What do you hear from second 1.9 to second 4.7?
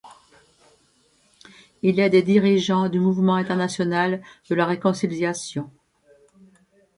est des dirigeants du Mouvement international de la